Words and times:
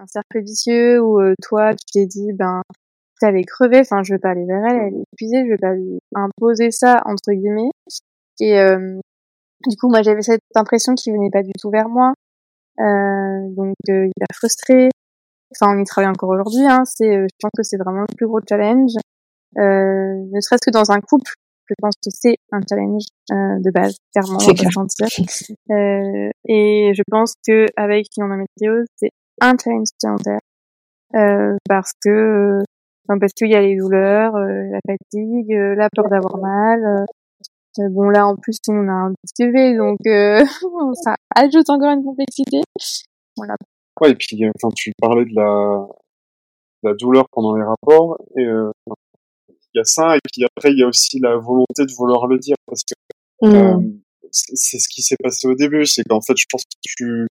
un 0.00 0.06
cercle 0.06 0.42
vicieux 0.42 1.00
où 1.00 1.20
toi, 1.42 1.74
tu 1.74 1.84
t'es 1.92 2.06
dit, 2.06 2.32
ben, 2.32 2.62
elle 3.22 3.36
est 3.36 3.44
crevée, 3.44 3.80
enfin, 3.80 4.02
je 4.02 4.14
vais 4.14 4.18
pas 4.18 4.30
aller 4.30 4.46
vers 4.46 4.64
elle, 4.64 4.76
elle 4.76 4.94
est 4.94 5.04
épuisée, 5.12 5.44
je 5.44 5.50
vais 5.50 5.58
pas 5.58 5.74
lui 5.74 5.98
imposer 6.14 6.70
ça, 6.70 7.02
entre 7.04 7.32
guillemets. 7.32 7.70
Et 8.40 8.56
du 9.66 9.76
coup, 9.76 9.88
moi, 9.90 10.02
j'avais 10.02 10.22
cette 10.22 10.40
impression 10.54 10.94
qu'il 10.94 11.12
venait 11.12 11.30
pas 11.30 11.42
du 11.42 11.52
tout 11.60 11.70
vers 11.70 11.88
moi. 11.88 12.14
Euh, 12.78 13.48
donc, 13.50 13.74
hyper 13.86 14.28
frustrée. 14.34 14.88
Enfin, 15.54 15.76
on 15.76 15.80
y 15.80 15.84
travaille 15.84 16.10
encore 16.10 16.30
aujourd'hui. 16.30 16.64
Hein. 16.66 16.84
C'est, 16.86 17.12
je 17.12 17.36
pense 17.40 17.50
que 17.56 17.62
c'est 17.62 17.76
vraiment 17.76 18.00
le 18.08 18.16
plus 18.16 18.26
gros 18.26 18.40
challenge. 18.48 18.92
Euh, 19.58 20.14
ne 20.32 20.40
serait-ce 20.40 20.64
que 20.64 20.70
dans 20.70 20.90
un 20.92 21.00
couple, 21.00 21.32
je 21.68 21.74
pense 21.80 21.94
que 21.96 22.10
c'est 22.10 22.36
un 22.52 22.60
challenge 22.68 23.02
euh, 23.32 23.58
de 23.60 23.70
base, 23.70 23.96
clairement, 24.12 24.38
on 24.40 24.52
va 24.52 24.70
sentir. 24.70 25.08
Euh, 25.70 26.30
et 26.46 26.92
je 26.94 27.02
pense 27.10 27.34
que 27.46 27.66
avec 27.76 28.06
une 28.16 28.24
endométriose, 28.24 28.86
c'est 28.96 29.10
un 29.40 29.54
challenge 29.62 29.88
supplémentaire 29.88 30.40
euh, 31.14 31.56
parce 31.68 31.92
que 32.02 32.58
parce 33.18 33.32
qu'il 33.32 33.50
y 33.50 33.56
a 33.56 33.60
les 33.60 33.76
douleurs, 33.76 34.34
la 34.34 34.78
fatigue, 34.86 35.50
la 35.50 35.88
peur 35.90 36.08
d'avoir 36.08 36.38
mal. 36.38 37.06
bon 37.90 38.08
là 38.08 38.26
en 38.26 38.36
plus 38.36 38.58
on 38.68 38.88
a 38.88 38.92
un 38.92 39.12
petit 39.22 39.46
bébé 39.46 39.76
donc 39.76 39.98
ça 41.02 41.16
ajoute 41.34 41.68
encore 41.70 41.90
une 41.90 42.04
complexité. 42.04 42.60
Voilà. 43.36 43.56
Ouais 44.00 44.12
et 44.12 44.14
puis 44.14 44.40
enfin 44.56 44.72
tu 44.76 44.92
parlais 45.00 45.24
de 45.24 45.34
la 45.34 45.86
la 46.82 46.94
douleur 46.94 47.24
pendant 47.32 47.56
les 47.56 47.64
rapports 47.64 48.18
et 48.36 48.46
il 49.74 49.78
y 49.78 49.80
a 49.80 49.84
ça, 49.84 50.16
et 50.16 50.20
puis 50.32 50.44
après, 50.44 50.72
il 50.72 50.78
y 50.78 50.82
a 50.82 50.88
aussi 50.88 51.20
la 51.20 51.36
volonté 51.36 51.84
de 51.86 51.92
vouloir 51.92 52.26
le 52.26 52.38
dire, 52.38 52.56
parce 52.66 52.82
que 52.82 53.46
mmh. 53.46 53.54
euh, 53.54 53.78
c'est 54.32 54.78
ce 54.78 54.88
qui 54.88 55.02
s'est 55.02 55.16
passé 55.22 55.46
au 55.46 55.54
début, 55.54 55.86
c'est 55.86 56.02
qu'en 56.04 56.20
fait, 56.20 56.36
je 56.36 56.46
pense 56.50 56.64
que 56.64 56.78
tu... 56.82 57.26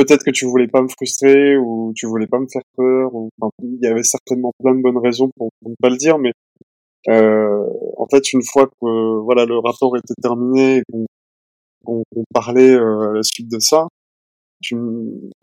Peut-être 0.00 0.24
que 0.24 0.30
tu 0.30 0.46
voulais 0.46 0.66
pas 0.66 0.80
me 0.80 0.88
frustrer, 0.88 1.58
ou 1.58 1.92
tu 1.94 2.06
voulais 2.06 2.26
pas 2.26 2.38
me 2.38 2.46
faire 2.50 2.62
peur, 2.74 3.14
ou 3.14 3.28
enfin, 3.38 3.50
il 3.62 3.78
y 3.82 3.86
avait 3.86 4.02
certainement 4.02 4.50
plein 4.58 4.74
de 4.74 4.80
bonnes 4.80 4.96
raisons 4.96 5.30
pour, 5.36 5.50
ne 5.66 5.74
pas 5.78 5.90
le 5.90 5.98
dire, 5.98 6.18
mais 6.18 6.32
euh, 7.08 7.66
en 7.98 8.06
fait, 8.06 8.32
une 8.32 8.42
fois 8.42 8.66
que 8.66 9.18
voilà 9.20 9.44
le 9.44 9.58
rapport 9.58 9.94
était 9.98 10.14
terminé 10.22 10.78
et 10.78 11.04
qu'on 11.84 12.02
parlait 12.32 12.70
euh, 12.70 13.10
à 13.10 13.12
la 13.12 13.22
suite 13.22 13.50
de 13.50 13.58
ça, 13.58 13.88
tu, 14.62 14.74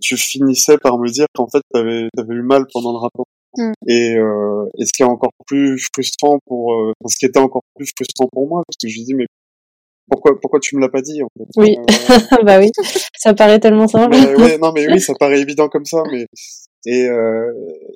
tu 0.02 0.18
finissais 0.18 0.80
par 0.80 0.98
me 0.98 1.08
dire 1.08 1.28
qu'en 1.36 1.48
fait, 1.48 1.62
tu 1.72 1.80
avais, 1.80 2.08
eu 2.16 2.42
mal 2.42 2.66
pendant 2.74 2.94
le 2.94 2.98
rapport. 2.98 3.28
Mm. 3.58 3.74
Et, 3.88 4.16
euh, 4.16 4.66
et 4.80 4.88
ce 4.88 4.92
qui 4.92 5.04
est 5.04 5.06
encore 5.06 5.34
plus 5.46 5.80
frustrant 5.94 6.40
pour, 6.48 6.74
euh, 6.74 6.94
ce 7.06 7.16
qui 7.16 7.28
était 7.28 7.40
encore 7.40 7.62
plus 7.76 7.92
frustrant 7.96 8.28
pour 8.32 8.48
moi, 8.48 8.64
parce 8.68 8.78
que 8.82 8.90
je 8.90 8.98
lui 8.98 9.06
dis 9.06 9.14
mais 9.14 9.28
pourquoi 10.10 10.40
pourquoi 10.40 10.60
tu 10.60 10.76
me 10.76 10.82
l'as 10.82 10.90
pas 10.90 11.02
dit 11.02 11.22
en 11.22 11.28
fait? 11.38 11.46
Oui, 11.58 11.78
euh, 11.78 11.86
bah 12.44 12.60
oui, 12.60 12.72
ça 13.18 13.34
paraît 13.34 13.60
tellement 13.60 13.88
simple. 13.88 14.16
ouais, 14.16 14.58
non 14.58 14.72
mais 14.74 14.88
oui, 14.88 15.00
ça 15.02 15.14
paraît 15.20 15.42
évident 15.42 15.68
comme 15.70 15.86
ça, 15.86 16.04
mais 16.12 16.26
et 16.86 17.08
euh, 17.08 17.52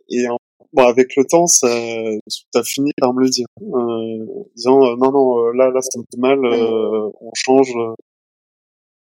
et 0.09 0.25
bon 0.73 0.83
avec 0.85 1.15
le 1.15 1.25
temps, 1.25 1.47
ça 1.47 1.67
as 1.67 2.63
fini 2.63 2.91
par 2.99 3.13
me 3.13 3.21
le 3.21 3.29
dire, 3.29 3.45
euh, 3.61 4.43
disant 4.55 4.83
euh, 4.83 4.95
non 4.97 5.11
non 5.11 5.51
là 5.51 5.69
là 5.69 5.81
ça 5.81 5.99
me 5.99 6.03
fait 6.11 6.19
mal, 6.19 6.39
on 6.43 7.31
change. 7.33 7.73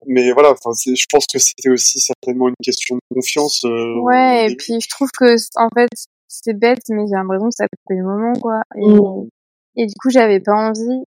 mais 0.08 0.31
voilà, 0.31 0.52
enfin, 0.52 0.72
je 0.73 1.06
pense 1.09 1.25
que 1.31 1.40
c'était 1.40 1.70
aussi 1.70 2.00
certainement 2.00 2.48
une 2.50 2.56
question 2.64 2.95
de 2.95 3.16
confiance. 3.16 3.64
ouais, 4.02 4.52
et 4.52 4.56
puis 4.56 4.80
je 4.81 4.90
trouve 4.90 5.09
que 5.12 5.36
en 5.58 5.70
fait, 5.75 5.90
c'est 6.28 6.58
bête, 6.58 6.81
mais 6.90 7.06
j'ai 7.08 7.16
l'impression 7.16 7.50
que 7.50 7.56
ça 7.56 7.66
fait 7.88 7.95
le 7.95 8.03
moment, 8.03 8.34
quoi. 8.34 8.62
Et, 8.75 8.86
mmh. 8.86 9.30
et 9.78 9.86
du 9.86 9.94
coup, 10.02 10.09
j'avais 10.09 10.40
pas 10.40 10.53
envie. 10.53 11.03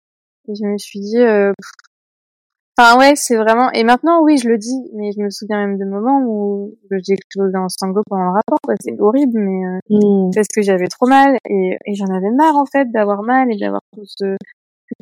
Et 0.49 0.55
je 0.55 0.67
me 0.67 0.79
suis 0.79 1.01
dit, 1.01 1.19
euh, 1.19 1.53
enfin 2.77 2.99
ouais, 2.99 3.15
c'est 3.17 3.37
vraiment. 3.37 3.71
Et 3.73 3.85
maintenant, 3.85 4.23
oui, 4.23 4.39
je 4.39 4.49
le 4.49 4.59
dis, 4.59 4.91
mais 4.95 5.11
je 5.13 5.21
me 5.23 5.31
souviens 5.31 5.59
même 5.59 5.79
de 5.79 5.85
moments 5.85 6.23
où 6.27 6.77
j'ai 6.91 7.13
explosé 7.13 7.57
en 7.57 7.69
sanglots 7.69 8.03
pendant 8.09 8.25
le 8.25 8.33
rapport. 8.33 8.59
Quoi. 8.63 8.75
C'est 8.81 8.99
horrible, 8.99 9.39
mais 9.39 9.67
euh, 9.67 9.79
mmh. 9.91 10.31
parce 10.35 10.49
que 10.49 10.63
j'avais 10.63 10.89
trop 10.89 11.07
mal 11.07 11.37
et, 11.49 11.77
et 11.85 11.95
j'en 11.95 12.07
avais 12.07 12.31
marre 12.31 12.57
en 12.57 12.67
fait 12.67 12.91
d'avoir 12.91 13.23
mal 13.23 13.53
et 13.53 13.57
d'avoir 13.59 13.83
tout 13.95 14.05
ce, 14.07 14.25
de 14.25 14.37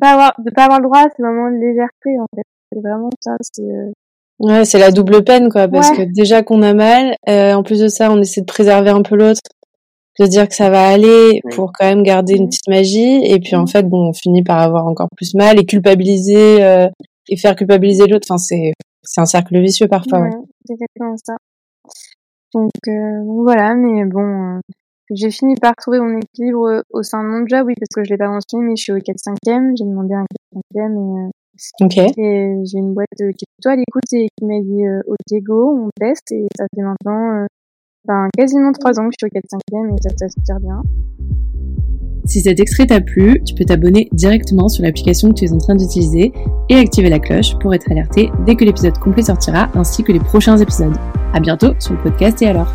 pas 0.00 0.12
avoir, 0.12 0.34
de 0.38 0.50
pas 0.50 0.64
avoir 0.64 0.80
le 0.80 0.86
droit 0.86 1.00
à 1.00 1.08
ce 1.16 1.22
moment 1.22 1.50
de 1.50 1.56
légèreté 1.56 2.18
en 2.20 2.26
fait. 2.34 2.44
C'est 2.72 2.80
vraiment 2.80 3.10
ça. 3.20 3.36
C'est 3.40 3.62
euh, 3.62 3.92
Ouais, 4.38 4.66
c'est 4.66 4.78
la 4.78 4.90
double 4.90 5.24
peine, 5.24 5.48
quoi, 5.48 5.66
parce 5.66 5.90
que 5.92 6.02
déjà 6.02 6.42
qu'on 6.42 6.60
a 6.60 6.74
mal, 6.74 7.16
euh, 7.26 7.54
en 7.54 7.62
plus 7.62 7.80
de 7.80 7.88
ça, 7.88 8.10
on 8.10 8.20
essaie 8.20 8.42
de 8.42 8.46
préserver 8.46 8.90
un 8.90 9.00
peu 9.00 9.16
l'autre 9.16 9.40
de 10.18 10.24
se 10.24 10.30
dire 10.30 10.48
que 10.48 10.54
ça 10.54 10.70
va 10.70 10.88
aller 10.88 11.40
pour 11.54 11.72
quand 11.72 11.86
même 11.86 12.02
garder 12.02 12.34
une 12.34 12.48
petite 12.48 12.68
magie. 12.68 13.24
Et 13.24 13.38
puis 13.38 13.56
en 13.56 13.66
fait 13.66 13.82
bon 13.82 14.08
on 14.08 14.12
finit 14.12 14.42
par 14.42 14.58
avoir 14.60 14.86
encore 14.86 15.08
plus 15.16 15.34
mal 15.34 15.58
et 15.60 15.66
culpabiliser 15.66 16.64
euh, 16.64 16.88
et 17.28 17.36
faire 17.36 17.56
culpabiliser 17.56 18.06
l'autre. 18.06 18.26
Enfin 18.28 18.38
c'est 18.38 18.72
c'est 19.02 19.20
un 19.20 19.26
cercle 19.26 19.60
vicieux 19.60 19.88
parfois 19.88 20.20
ouais, 20.20 20.30
c'est 20.64 20.74
exactement 20.74 21.16
ça. 21.22 21.36
Donc 22.54 22.70
euh, 22.88 23.22
voilà 23.42 23.74
mais 23.74 24.04
bon 24.04 24.56
euh, 24.56 24.60
j'ai 25.10 25.30
fini 25.30 25.54
par 25.54 25.74
trouver 25.76 26.00
mon 26.00 26.18
équilibre 26.18 26.82
au 26.90 27.02
sein 27.02 27.22
de 27.22 27.28
mon 27.28 27.46
job 27.46 27.66
oui 27.66 27.74
parce 27.78 27.94
que 27.94 28.04
je 28.04 28.10
l'ai 28.10 28.18
pas 28.18 28.28
mentionné 28.28 28.64
mais 28.64 28.76
je 28.76 28.82
suis 28.82 28.92
au 28.92 28.98
4 28.98 29.16
5 29.18 29.34
e 29.34 29.72
j'ai 29.78 29.84
demandé 29.84 30.14
un 30.14 30.24
4 30.52 30.64
5 30.74 30.80
e 30.80 31.30
et, 31.80 31.84
okay. 31.84 32.06
et 32.18 32.54
j'ai 32.64 32.78
une 32.78 32.92
boîte 32.92 33.06
qui 33.16 33.22
est 33.22 33.52
plutôt 33.56 33.68
à 33.68 33.76
l'écoute 33.76 34.12
et 34.12 34.28
qui 34.36 34.44
m'a 34.44 34.60
dit 34.60 34.82
ok 35.06 35.42
go 35.42 35.86
on 35.86 35.90
teste 36.00 36.32
et 36.32 36.46
ça 36.56 36.64
fait 36.74 36.82
maintenant 36.82 37.46
Enfin, 38.08 38.28
quasiment 38.36 38.70
trois 38.72 39.00
ans 39.00 39.08
que 39.08 39.14
je 39.18 39.26
suis 39.26 39.26
au 39.26 39.34
4 39.34 39.44
5 39.50 39.58
e 39.72 39.88
et 39.88 40.02
ça, 40.02 40.10
ça 40.16 40.28
se 40.28 40.40
tire 40.44 40.60
bien. 40.60 40.82
Si 42.24 42.40
cet 42.40 42.60
extrait 42.60 42.86
t'a 42.86 43.00
plu, 43.00 43.40
tu 43.44 43.54
peux 43.54 43.64
t'abonner 43.64 44.08
directement 44.12 44.68
sur 44.68 44.84
l'application 44.84 45.30
que 45.30 45.34
tu 45.34 45.44
es 45.44 45.52
en 45.52 45.58
train 45.58 45.74
d'utiliser 45.74 46.32
et 46.68 46.74
activer 46.74 47.08
la 47.08 47.18
cloche 47.18 47.56
pour 47.60 47.74
être 47.74 47.90
alerté 47.90 48.30
dès 48.44 48.56
que 48.56 48.64
l'épisode 48.64 48.98
complet 48.98 49.22
sortira 49.22 49.68
ainsi 49.74 50.02
que 50.02 50.12
les 50.12 50.20
prochains 50.20 50.58
épisodes. 50.58 50.96
À 51.34 51.40
bientôt 51.40 51.72
sur 51.78 51.94
le 51.94 52.02
podcast 52.02 52.42
et 52.42 52.46
alors. 52.46 52.72